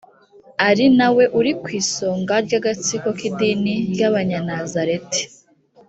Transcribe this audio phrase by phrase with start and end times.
[0.69, 5.21] ari na we uri ku isonga ry agatsiko k idini ry abanyanazareti